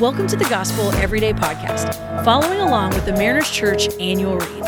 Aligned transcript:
Welcome 0.00 0.28
to 0.28 0.36
the 0.36 0.46
Gospel 0.46 0.90
Everyday 0.92 1.34
Podcast, 1.34 2.24
following 2.24 2.58
along 2.60 2.94
with 2.94 3.04
the 3.04 3.12
Mariners 3.12 3.50
Church 3.50 3.86
annual 4.00 4.38
read. 4.38 4.64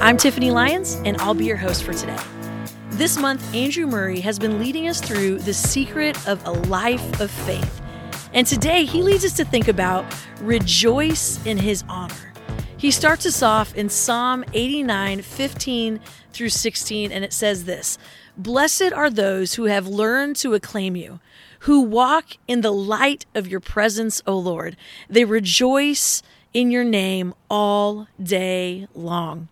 I'm 0.00 0.16
Tiffany 0.16 0.50
Lyons, 0.50 0.94
and 1.04 1.18
I'll 1.18 1.34
be 1.34 1.44
your 1.44 1.58
host 1.58 1.84
for 1.84 1.92
today. 1.92 2.16
This 2.92 3.18
month, 3.18 3.54
Andrew 3.54 3.86
Murray 3.86 4.20
has 4.20 4.38
been 4.38 4.58
leading 4.58 4.88
us 4.88 4.98
through 4.98 5.40
the 5.40 5.52
secret 5.52 6.16
of 6.26 6.42
a 6.46 6.52
life 6.52 7.20
of 7.20 7.30
faith. 7.30 7.82
And 8.32 8.46
today, 8.46 8.86
he 8.86 9.02
leads 9.02 9.22
us 9.22 9.34
to 9.34 9.44
think 9.44 9.68
about 9.68 10.06
rejoice 10.40 11.44
in 11.44 11.58
his 11.58 11.84
honor. 11.86 12.32
He 12.78 12.90
starts 12.90 13.26
us 13.26 13.42
off 13.42 13.74
in 13.74 13.90
Psalm 13.90 14.46
89, 14.54 15.20
15 15.20 16.00
through 16.32 16.48
16, 16.48 17.12
and 17.12 17.22
it 17.22 17.34
says 17.34 17.66
this 17.66 17.98
Blessed 18.38 18.94
are 18.94 19.10
those 19.10 19.52
who 19.52 19.64
have 19.64 19.86
learned 19.86 20.36
to 20.36 20.54
acclaim 20.54 20.96
you 20.96 21.20
who 21.60 21.82
walk 21.82 22.38
in 22.48 22.62
the 22.62 22.72
light 22.72 23.26
of 23.34 23.46
your 23.46 23.60
presence, 23.60 24.22
O 24.26 24.36
Lord. 24.38 24.76
They 25.08 25.24
rejoice 25.24 26.22
in 26.52 26.70
your 26.70 26.84
name 26.84 27.34
all 27.48 28.08
day 28.22 28.88
long. 28.94 29.48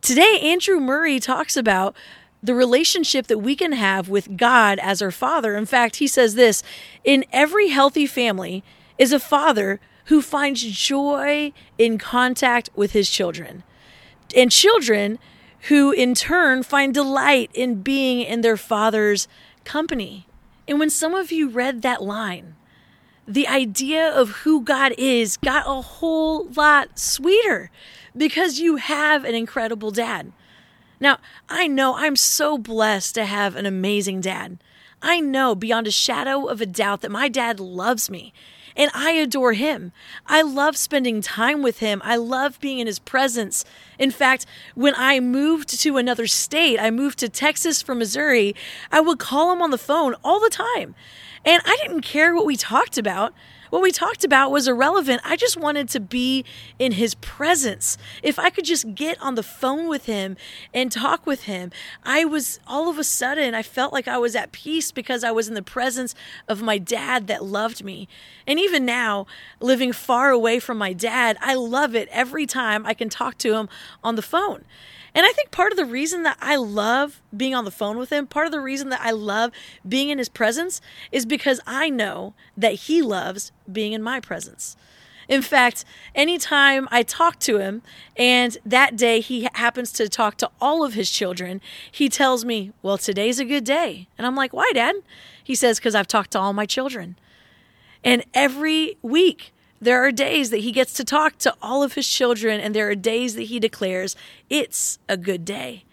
Today, 0.00 0.40
Andrew 0.42 0.80
Murray 0.80 1.18
talks 1.18 1.56
about 1.56 1.94
the 2.42 2.54
relationship 2.54 3.26
that 3.28 3.38
we 3.38 3.56
can 3.56 3.72
have 3.72 4.08
with 4.08 4.36
God 4.36 4.78
as 4.80 5.00
our 5.00 5.10
Father. 5.10 5.56
In 5.56 5.64
fact, 5.66 5.96
he 5.96 6.06
says 6.06 6.34
this 6.34 6.62
In 7.04 7.24
every 7.32 7.68
healthy 7.68 8.06
family 8.06 8.62
is 8.98 9.12
a 9.12 9.20
father 9.20 9.80
who 10.06 10.20
finds 10.20 10.62
joy 10.62 11.52
in 11.78 11.96
contact 11.96 12.68
with 12.74 12.92
his 12.92 13.08
children, 13.08 13.62
and 14.36 14.50
children 14.50 15.18
who 15.68 15.92
in 15.92 16.14
turn 16.14 16.62
find 16.62 16.92
delight 16.92 17.50
in 17.54 17.82
being 17.82 18.20
in 18.20 18.42
their 18.42 18.58
father's 18.58 19.26
company. 19.64 20.26
And 20.66 20.78
when 20.78 20.90
some 20.90 21.14
of 21.14 21.30
you 21.30 21.48
read 21.48 21.82
that 21.82 22.02
line, 22.02 22.56
the 23.26 23.48
idea 23.48 24.08
of 24.08 24.30
who 24.30 24.62
God 24.62 24.92
is 24.98 25.36
got 25.36 25.66
a 25.66 25.80
whole 25.80 26.46
lot 26.48 26.98
sweeter 26.98 27.70
because 28.16 28.58
you 28.58 28.76
have 28.76 29.24
an 29.24 29.34
incredible 29.34 29.90
dad. 29.90 30.32
Now, 31.00 31.18
I 31.48 31.66
know 31.66 31.96
I'm 31.96 32.16
so 32.16 32.58
blessed 32.58 33.14
to 33.16 33.24
have 33.24 33.56
an 33.56 33.66
amazing 33.66 34.20
dad. 34.20 34.58
I 35.02 35.20
know 35.20 35.54
beyond 35.54 35.86
a 35.86 35.90
shadow 35.90 36.46
of 36.46 36.60
a 36.60 36.66
doubt 36.66 37.02
that 37.02 37.10
my 37.10 37.28
dad 37.28 37.60
loves 37.60 38.08
me 38.08 38.32
and 38.76 38.90
I 38.94 39.12
adore 39.12 39.52
him. 39.52 39.92
I 40.26 40.42
love 40.42 40.76
spending 40.76 41.20
time 41.20 41.62
with 41.62 41.78
him. 41.78 42.00
I 42.04 42.16
love 42.16 42.60
being 42.60 42.78
in 42.78 42.86
his 42.86 42.98
presence. 42.98 43.64
In 43.98 44.10
fact, 44.10 44.46
when 44.74 44.94
I 44.96 45.20
moved 45.20 45.80
to 45.80 45.96
another 45.96 46.26
state, 46.26 46.80
I 46.80 46.90
moved 46.90 47.18
to 47.20 47.28
Texas 47.28 47.82
from 47.82 47.98
Missouri, 47.98 48.54
I 48.90 49.00
would 49.00 49.18
call 49.18 49.52
him 49.52 49.62
on 49.62 49.70
the 49.70 49.78
phone 49.78 50.14
all 50.24 50.40
the 50.40 50.50
time. 50.50 50.94
And 51.44 51.62
I 51.64 51.76
didn't 51.82 52.02
care 52.02 52.34
what 52.34 52.46
we 52.46 52.56
talked 52.56 52.98
about 52.98 53.34
what 53.74 53.82
we 53.82 53.90
talked 53.90 54.22
about 54.22 54.52
was 54.52 54.68
irrelevant. 54.68 55.20
I 55.24 55.34
just 55.34 55.56
wanted 55.56 55.88
to 55.88 55.98
be 55.98 56.44
in 56.78 56.92
his 56.92 57.16
presence. 57.16 57.98
If 58.22 58.38
I 58.38 58.48
could 58.48 58.64
just 58.64 58.94
get 58.94 59.20
on 59.20 59.34
the 59.34 59.42
phone 59.42 59.88
with 59.88 60.06
him 60.06 60.36
and 60.72 60.92
talk 60.92 61.26
with 61.26 61.42
him, 61.42 61.72
I 62.04 62.24
was 62.24 62.60
all 62.68 62.88
of 62.88 63.00
a 63.00 63.02
sudden, 63.02 63.52
I 63.52 63.64
felt 63.64 63.92
like 63.92 64.06
I 64.06 64.16
was 64.16 64.36
at 64.36 64.52
peace 64.52 64.92
because 64.92 65.24
I 65.24 65.32
was 65.32 65.48
in 65.48 65.54
the 65.54 65.60
presence 65.60 66.14
of 66.46 66.62
my 66.62 66.78
dad 66.78 67.26
that 67.26 67.44
loved 67.44 67.82
me. 67.82 68.06
And 68.46 68.60
even 68.60 68.86
now, 68.86 69.26
living 69.58 69.92
far 69.92 70.30
away 70.30 70.60
from 70.60 70.78
my 70.78 70.92
dad, 70.92 71.36
I 71.40 71.54
love 71.54 71.96
it 71.96 72.08
every 72.12 72.46
time 72.46 72.86
I 72.86 72.94
can 72.94 73.08
talk 73.08 73.38
to 73.38 73.56
him 73.56 73.68
on 74.04 74.14
the 74.14 74.22
phone. 74.22 74.64
And 75.16 75.26
I 75.26 75.32
think 75.32 75.50
part 75.50 75.72
of 75.72 75.76
the 75.76 75.84
reason 75.84 76.22
that 76.22 76.38
I 76.40 76.54
love 76.54 77.20
being 77.36 77.54
on 77.54 77.64
the 77.64 77.70
phone 77.70 77.98
with 77.98 78.10
him, 78.10 78.26
part 78.26 78.46
of 78.46 78.52
the 78.52 78.60
reason 78.60 78.88
that 78.90 79.00
I 79.02 79.10
love 79.10 79.50
being 79.86 80.10
in 80.10 80.18
his 80.18 80.28
presence 80.28 80.80
is 81.12 81.26
because 81.26 81.60
I 81.66 81.90
know 81.90 82.34
that 82.56 82.74
he 82.74 83.02
loves 83.02 83.52
being 83.70 83.92
in 83.92 84.02
my 84.02 84.20
presence. 84.20 84.76
In 85.28 85.42
fact, 85.42 85.84
anytime 86.14 86.88
I 86.90 87.02
talk 87.02 87.38
to 87.40 87.58
him 87.58 87.82
and 88.16 88.56
that 88.64 88.96
day 88.96 89.20
he 89.20 89.48
happens 89.54 89.92
to 89.92 90.08
talk 90.08 90.36
to 90.38 90.50
all 90.60 90.84
of 90.84 90.94
his 90.94 91.10
children, 91.10 91.60
he 91.90 92.08
tells 92.08 92.44
me, 92.44 92.72
Well, 92.82 92.98
today's 92.98 93.40
a 93.40 93.44
good 93.44 93.64
day. 93.64 94.08
And 94.18 94.26
I'm 94.26 94.36
like, 94.36 94.52
Why, 94.52 94.70
Dad? 94.74 94.96
He 95.42 95.54
says, 95.54 95.78
Because 95.78 95.94
I've 95.94 96.08
talked 96.08 96.32
to 96.32 96.40
all 96.40 96.52
my 96.52 96.66
children. 96.66 97.16
And 98.02 98.24
every 98.34 98.98
week 99.00 99.52
there 99.80 100.02
are 100.02 100.12
days 100.12 100.50
that 100.50 100.58
he 100.58 100.72
gets 100.72 100.92
to 100.94 101.04
talk 101.04 101.38
to 101.38 101.54
all 101.62 101.82
of 101.82 101.94
his 101.94 102.08
children, 102.08 102.60
and 102.60 102.74
there 102.74 102.88
are 102.88 102.94
days 102.94 103.34
that 103.34 103.42
he 103.42 103.58
declares, 103.58 104.16
It's 104.50 104.98
a 105.08 105.16
good 105.16 105.44
day. 105.44 105.84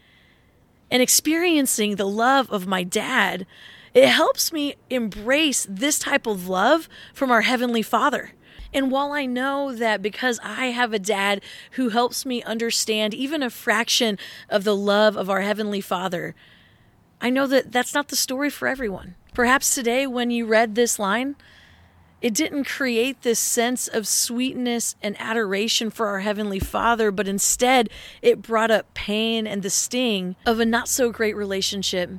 And 0.92 1.02
experiencing 1.02 1.96
the 1.96 2.08
love 2.08 2.52
of 2.52 2.68
my 2.68 2.84
dad, 2.84 3.48
it 3.94 4.08
helps 4.08 4.54
me 4.54 4.76
embrace 4.90 5.66
this 5.68 5.98
type 5.98 6.28
of 6.28 6.48
love 6.48 6.90
from 7.14 7.32
our 7.32 7.42
Heavenly 7.42 7.82
Father. 7.82 8.34
And 8.74 8.92
while 8.92 9.12
I 9.12 9.26
know 9.26 9.74
that 9.74 10.02
because 10.02 10.40
I 10.44 10.68
have 10.68 10.94
a 10.94 11.00
dad 11.00 11.42
who 11.72 11.90
helps 11.90 12.26
me 12.26 12.44
understand 12.44 13.14
even 13.14 13.42
a 13.42 13.50
fraction 13.50 14.18
of 14.50 14.64
the 14.64 14.76
love 14.76 15.18
of 15.18 15.30
our 15.30 15.42
Heavenly 15.42 15.82
Father, 15.82 16.36
I 17.20 17.30
know 17.30 17.48
that 17.48 17.72
that's 17.72 17.94
not 17.94 18.10
the 18.10 18.16
story 18.16 18.50
for 18.50 18.68
everyone. 18.68 19.16
Perhaps 19.34 19.74
today, 19.74 20.08
when 20.08 20.32
you 20.32 20.46
read 20.46 20.76
this 20.76 21.00
line, 21.00 21.36
it 22.22 22.36
didn't 22.36 22.66
create 22.66 23.24
this 23.24 23.40
sense 23.40 23.88
of 23.88 24.08
sweetness 24.08 24.96
and 25.02 25.16
adoration 25.20 25.90
for 25.90 26.08
our 26.08 26.20
Heavenly 26.20 26.60
Father, 26.60 27.12
but 27.12 27.28
instead 27.28 27.90
it 28.22 28.42
brought 28.42 28.70
up 28.70 28.94
pain 28.94 29.48
and 29.48 29.64
the 29.64 29.70
sting 29.72 30.36
of 30.46 30.60
a 30.60 30.66
not 30.66 30.88
so 30.88 31.12
great 31.12 31.36
relationship 31.36 32.12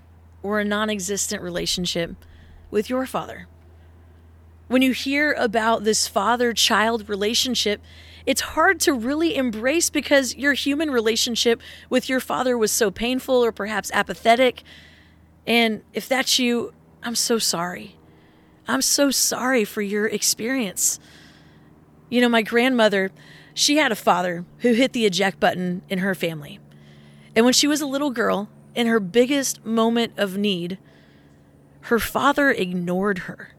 or 0.42 0.58
a 0.58 0.64
non 0.64 0.90
existent 0.90 1.40
relationship 1.40 2.16
with 2.70 2.90
your 2.90 3.06
Father. 3.06 3.46
When 4.66 4.82
you 4.82 4.92
hear 4.92 5.34
about 5.34 5.84
this 5.84 6.08
father 6.08 6.52
child 6.52 7.08
relationship, 7.08 7.80
it's 8.24 8.40
hard 8.40 8.80
to 8.80 8.94
really 8.94 9.36
embrace 9.36 9.90
because 9.90 10.34
your 10.34 10.54
human 10.54 10.90
relationship 10.90 11.60
with 11.90 12.08
your 12.08 12.20
father 12.20 12.56
was 12.56 12.72
so 12.72 12.90
painful 12.90 13.44
or 13.44 13.52
perhaps 13.52 13.90
apathetic. 13.92 14.62
And 15.46 15.82
if 15.92 16.08
that's 16.08 16.38
you, 16.38 16.72
I'm 17.02 17.14
so 17.14 17.38
sorry. 17.38 17.96
I'm 18.66 18.82
so 18.82 19.10
sorry 19.10 19.64
for 19.64 19.82
your 19.82 20.06
experience. 20.06 21.00
You 22.08 22.20
know, 22.20 22.28
my 22.28 22.42
grandmother, 22.42 23.10
she 23.54 23.76
had 23.76 23.92
a 23.92 23.96
father 23.96 24.44
who 24.58 24.72
hit 24.72 24.92
the 24.92 25.06
eject 25.06 25.40
button 25.40 25.82
in 25.88 25.98
her 25.98 26.14
family. 26.14 26.60
And 27.34 27.44
when 27.44 27.54
she 27.54 27.66
was 27.66 27.80
a 27.80 27.86
little 27.86 28.10
girl, 28.10 28.48
in 28.74 28.86
her 28.86 29.00
biggest 29.00 29.64
moment 29.64 30.12
of 30.16 30.36
need, 30.36 30.78
her 31.82 31.98
father 31.98 32.50
ignored 32.50 33.20
her. 33.20 33.54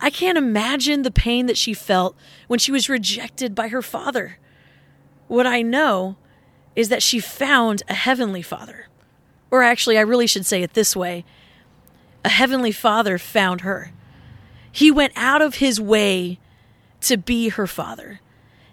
I 0.00 0.10
can't 0.10 0.38
imagine 0.38 1.02
the 1.02 1.10
pain 1.10 1.46
that 1.46 1.56
she 1.56 1.74
felt 1.74 2.16
when 2.48 2.58
she 2.58 2.72
was 2.72 2.88
rejected 2.88 3.54
by 3.54 3.68
her 3.68 3.82
father. 3.82 4.38
What 5.28 5.46
I 5.46 5.62
know 5.62 6.16
is 6.74 6.88
that 6.88 7.02
she 7.02 7.20
found 7.20 7.82
a 7.88 7.94
heavenly 7.94 8.42
father. 8.42 8.88
Or 9.50 9.62
actually, 9.62 9.98
I 9.98 10.02
really 10.02 10.26
should 10.26 10.46
say 10.46 10.62
it 10.62 10.74
this 10.74 10.96
way 10.96 11.24
a 12.24 12.28
heavenly 12.28 12.72
father 12.72 13.18
found 13.18 13.62
her. 13.62 13.92
He 14.72 14.90
went 14.90 15.12
out 15.14 15.42
of 15.42 15.56
his 15.56 15.80
way 15.80 16.40
to 17.02 17.18
be 17.18 17.50
her 17.50 17.66
father. 17.66 18.20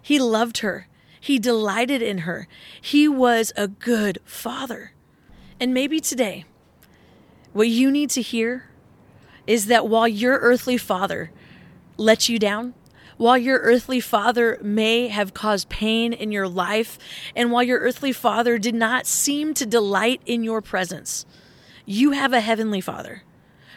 He 0.00 0.18
loved 0.18 0.58
her. 0.58 0.88
He 1.20 1.38
delighted 1.38 2.00
in 2.00 2.18
her. 2.18 2.48
He 2.80 3.06
was 3.06 3.52
a 3.54 3.68
good 3.68 4.18
father. 4.24 4.92
And 5.60 5.74
maybe 5.74 6.00
today, 6.00 6.46
what 7.52 7.68
you 7.68 7.90
need 7.90 8.08
to 8.10 8.22
hear 8.22 8.70
is 9.46 9.66
that 9.66 9.86
while 9.86 10.08
your 10.08 10.38
earthly 10.38 10.78
father 10.78 11.30
let 11.98 12.30
you 12.30 12.38
down, 12.38 12.72
while 13.18 13.36
your 13.36 13.58
earthly 13.58 14.00
father 14.00 14.58
may 14.62 15.08
have 15.08 15.34
caused 15.34 15.68
pain 15.68 16.14
in 16.14 16.32
your 16.32 16.48
life, 16.48 16.98
and 17.36 17.52
while 17.52 17.62
your 17.62 17.80
earthly 17.80 18.12
father 18.12 18.56
did 18.56 18.74
not 18.74 19.06
seem 19.06 19.52
to 19.52 19.66
delight 19.66 20.22
in 20.24 20.42
your 20.42 20.62
presence, 20.62 21.26
you 21.84 22.12
have 22.12 22.32
a 22.32 22.40
heavenly 22.40 22.80
father 22.80 23.22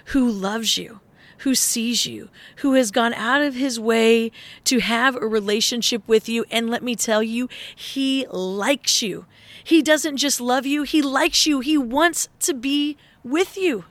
who 0.06 0.30
loves 0.30 0.78
you 0.78 1.02
who 1.40 1.56
sees 1.56 2.06
you, 2.06 2.30
who 2.58 2.74
has 2.74 2.92
gone 2.92 3.14
out 3.14 3.42
of 3.42 3.56
his 3.56 3.80
way 3.80 4.32
to 4.66 4.80
have 4.80 5.16
a 5.16 5.28
relationship 5.28 6.08
with 6.08 6.30
you. 6.30 6.46
And 6.50 6.70
let 6.70 6.84
me 6.84 6.96
tell 6.96 7.22
you, 7.22 7.50
he 7.76 8.26
likes 8.30 9.02
you. 9.02 9.26
He 9.64 9.82
doesn't 9.82 10.18
just 10.18 10.42
love 10.42 10.66
you, 10.66 10.84
he 10.84 11.02
likes 11.02 11.46
you. 11.46 11.60
He 11.60 11.78
wants 11.78 12.30
to 12.42 12.54
be 12.54 12.98
with 13.24 13.58
you. 13.58 13.86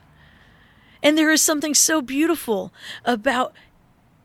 And 1.03 1.19
there 1.19 1.31
is 1.31 1.43
something 1.43 1.75
so 1.75 2.01
beautiful 2.01 2.73
about 3.05 3.55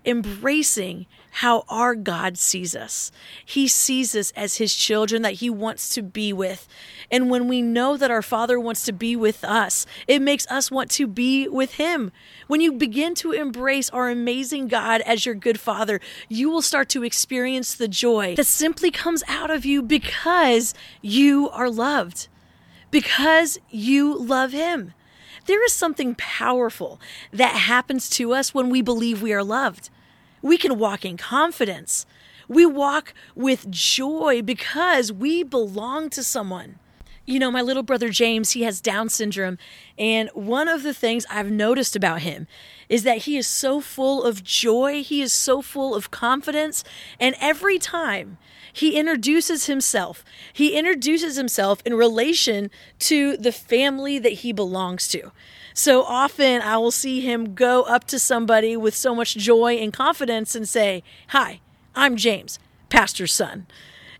embracing 0.05 1.05
how 1.37 1.63
our 1.69 1.93
God 1.93 2.35
sees 2.35 2.75
us. 2.75 3.11
He 3.45 3.67
sees 3.67 4.15
us 4.15 4.31
as 4.31 4.57
his 4.57 4.73
children 4.73 5.21
that 5.21 5.33
he 5.33 5.51
wants 5.51 5.91
to 5.91 6.01
be 6.01 6.33
with. 6.33 6.67
And 7.11 7.29
when 7.29 7.47
we 7.47 7.61
know 7.61 7.95
that 7.95 8.09
our 8.09 8.23
Father 8.23 8.59
wants 8.59 8.83
to 8.85 8.91
be 8.91 9.15
with 9.15 9.43
us, 9.43 9.85
it 10.07 10.19
makes 10.19 10.47
us 10.47 10.71
want 10.71 10.89
to 10.91 11.05
be 11.05 11.47
with 11.47 11.75
him. 11.75 12.11
When 12.47 12.59
you 12.59 12.71
begin 12.71 13.13
to 13.15 13.33
embrace 13.33 13.87
our 13.91 14.09
amazing 14.09 14.67
God 14.67 15.01
as 15.01 15.27
your 15.27 15.35
good 15.35 15.59
Father, 15.59 16.01
you 16.27 16.49
will 16.49 16.63
start 16.63 16.89
to 16.89 17.03
experience 17.03 17.75
the 17.75 17.87
joy 17.87 18.33
that 18.33 18.47
simply 18.47 18.89
comes 18.89 19.23
out 19.27 19.51
of 19.51 19.63
you 19.63 19.83
because 19.83 20.73
you 21.03 21.51
are 21.51 21.69
loved, 21.69 22.29
because 22.89 23.59
you 23.69 24.17
love 24.17 24.53
him. 24.53 24.95
There 25.45 25.63
is 25.63 25.71
something 25.71 26.15
powerful 26.15 26.99
that 27.31 27.53
happens 27.53 28.09
to 28.11 28.33
us 28.33 28.55
when 28.55 28.71
we 28.71 28.81
believe 28.81 29.21
we 29.21 29.33
are 29.33 29.43
loved. 29.43 29.91
We 30.41 30.57
can 30.57 30.77
walk 30.77 31.05
in 31.05 31.17
confidence. 31.17 32.05
We 32.47 32.65
walk 32.65 33.13
with 33.35 33.69
joy 33.69 34.41
because 34.41 35.11
we 35.11 35.43
belong 35.43 36.09
to 36.11 36.23
someone. 36.23 36.79
You 37.29 37.39
know, 37.39 37.51
my 37.51 37.61
little 37.61 37.83
brother 37.83 38.07
James, 38.07 38.51
he 38.51 38.63
has 38.63 38.79
Down 38.79 39.09
syndrome. 39.09 39.57
And 39.97 40.29
one 40.33 40.69
of 40.69 40.81
the 40.81 40.93
things 40.93 41.25
I've 41.29 41.51
noticed 41.51 41.93
about 41.93 42.21
him 42.21 42.47
is 42.87 43.03
that 43.03 43.23
he 43.23 43.35
is 43.35 43.45
so 43.45 43.81
full 43.81 44.23
of 44.23 44.45
joy. 44.45 45.03
He 45.03 45.21
is 45.21 45.33
so 45.33 45.61
full 45.61 45.93
of 45.93 46.09
confidence. 46.09 46.85
And 47.19 47.35
every 47.41 47.79
time 47.79 48.37
he 48.71 48.97
introduces 48.97 49.65
himself, 49.65 50.23
he 50.53 50.77
introduces 50.77 51.35
himself 51.35 51.81
in 51.85 51.95
relation 51.95 52.71
to 52.99 53.35
the 53.35 53.51
family 53.51 54.19
that 54.19 54.31
he 54.31 54.53
belongs 54.53 55.09
to. 55.09 55.33
So 55.73 56.03
often 56.03 56.61
I 56.61 56.77
will 56.77 56.91
see 56.91 57.19
him 57.19 57.55
go 57.55 57.83
up 57.83 58.05
to 58.05 58.19
somebody 58.19 58.77
with 58.77 58.95
so 58.95 59.13
much 59.13 59.35
joy 59.35 59.73
and 59.73 59.91
confidence 59.91 60.55
and 60.55 60.67
say, 60.67 61.03
Hi, 61.29 61.59
I'm 61.93 62.15
James, 62.15 62.57
pastor's 62.87 63.33
son. 63.33 63.67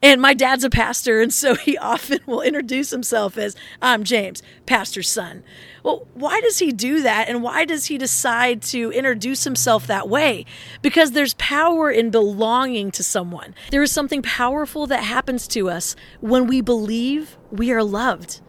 And 0.02 0.22
my 0.22 0.34
dad's 0.34 0.64
a 0.64 0.70
pastor, 0.70 1.22
and 1.22 1.34
so 1.34 1.56
he 1.56 1.78
often 1.80 2.20
will 2.26 2.42
introduce 2.42 2.92
himself 2.92 3.38
as, 3.38 3.56
I'm 3.82 4.04
James, 4.04 4.44
pastor's 4.66 5.10
son. 5.10 5.44
Well, 5.84 6.08
why 6.14 6.42
does 6.42 6.60
he 6.60 6.72
do 6.72 7.02
that? 7.02 7.30
And 7.30 7.42
why 7.42 7.66
does 7.66 7.86
he 7.86 7.98
decide 7.98 8.62
to 8.64 8.92
introduce 8.92 9.44
himself 9.44 9.88
that 9.88 10.10
way? 10.10 10.46
Because 10.82 11.12
there's 11.12 11.34
power 11.36 11.90
in 11.90 12.10
belonging 12.10 12.92
to 12.92 13.04
someone. 13.04 13.56
There 13.72 13.84
is 13.84 13.92
something 13.92 14.22
powerful 14.22 14.86
that 14.88 15.04
happens 15.04 15.48
to 15.50 15.70
us 15.70 15.96
when 16.20 16.46
we 16.48 16.62
believe 16.62 17.38
we 17.52 17.72
are 17.72 17.84
loved. 17.84 18.42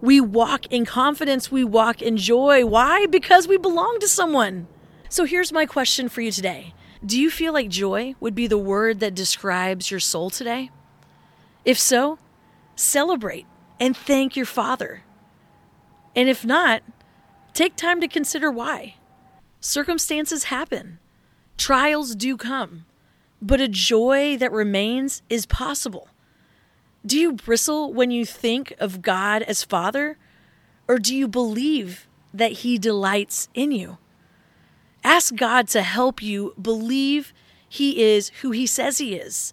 We 0.00 0.20
walk 0.20 0.66
in 0.66 0.84
confidence, 0.84 1.50
we 1.50 1.64
walk 1.64 2.02
in 2.02 2.16
joy. 2.16 2.66
Why? 2.66 3.06
Because 3.06 3.48
we 3.48 3.56
belong 3.56 3.98
to 4.00 4.08
someone. 4.08 4.68
So 5.08 5.24
here's 5.24 5.52
my 5.52 5.66
question 5.66 6.08
for 6.08 6.20
you 6.20 6.30
today 6.32 6.74
do 7.04 7.20
you 7.20 7.30
feel 7.30 7.52
like 7.52 7.68
joy 7.68 8.14
would 8.20 8.34
be 8.34 8.46
the 8.46 8.58
word 8.58 9.00
that 9.00 9.14
describes 9.14 9.90
your 9.90 10.00
soul 10.00 10.30
today? 10.30 10.70
If 11.64 11.78
so, 11.78 12.18
celebrate 12.74 13.46
and 13.78 13.96
thank 13.96 14.36
your 14.36 14.46
Father. 14.46 15.02
And 16.14 16.28
if 16.28 16.44
not, 16.44 16.82
take 17.52 17.76
time 17.76 18.00
to 18.00 18.08
consider 18.08 18.50
why. 18.50 18.94
Circumstances 19.60 20.44
happen, 20.44 20.98
trials 21.56 22.14
do 22.14 22.36
come, 22.36 22.86
but 23.42 23.60
a 23.60 23.68
joy 23.68 24.36
that 24.38 24.52
remains 24.52 25.22
is 25.28 25.44
possible. 25.44 26.08
Do 27.04 27.18
you 27.18 27.32
bristle 27.32 27.92
when 27.92 28.10
you 28.10 28.24
think 28.24 28.74
of 28.78 29.02
God 29.02 29.42
as 29.42 29.62
Father, 29.62 30.18
or 30.88 30.98
do 30.98 31.14
you 31.14 31.28
believe 31.28 32.06
that 32.32 32.52
He 32.52 32.78
delights 32.78 33.48
in 33.54 33.72
you? 33.72 33.98
Ask 35.06 35.36
God 35.36 35.68
to 35.68 35.82
help 35.82 36.20
you 36.20 36.52
believe 36.60 37.32
He 37.68 38.02
is 38.02 38.30
who 38.42 38.50
He 38.50 38.66
says 38.66 38.98
He 38.98 39.14
is. 39.14 39.52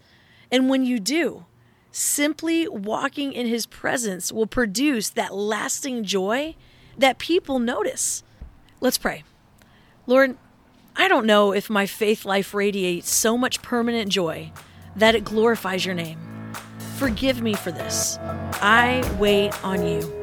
And 0.51 0.67
when 0.67 0.83
you 0.83 0.99
do, 0.99 1.45
simply 1.91 2.67
walking 2.67 3.33
in 3.33 3.45
His 3.45 3.67
presence 3.67 4.31
will 4.31 4.47
produce 4.47 5.11
that 5.11 5.35
lasting 5.35 6.05
joy 6.05 6.55
that 6.97 7.19
people 7.19 7.59
notice. 7.59 8.23
Let's 8.81 8.97
pray. 8.97 9.23
Lord, 10.07 10.37
I 10.95 11.07
don't 11.07 11.27
know 11.27 11.53
if 11.53 11.69
my 11.69 11.85
faith 11.85 12.25
life 12.25 12.55
radiates 12.55 13.11
so 13.11 13.37
much 13.37 13.61
permanent 13.61 14.11
joy 14.11 14.51
that 14.95 15.13
it 15.13 15.23
glorifies 15.23 15.85
your 15.85 15.93
name. 15.93 16.19
Forgive 16.97 17.43
me 17.43 17.53
for 17.53 17.71
this. 17.71 18.17
I 18.19 19.07
wait 19.19 19.53
on 19.63 19.85
you. 19.85 20.22